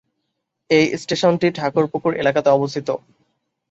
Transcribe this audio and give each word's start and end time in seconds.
এই 0.69 0.85
স্টেশনটি 0.97 1.47
ঠাকুরপুকুর 1.57 2.13
এলাকাতে 2.15 2.49
অবস্থিত। 2.49 2.87